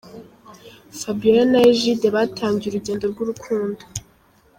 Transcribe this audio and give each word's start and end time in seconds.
Fabiola 0.99 1.43
na 1.51 1.59
Egide 1.71 2.07
batangiye 2.15 2.67
urugendo 2.69 3.03
rw'urukundo. 3.11 3.81